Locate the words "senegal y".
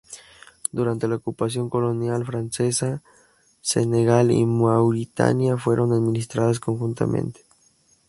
3.61-4.43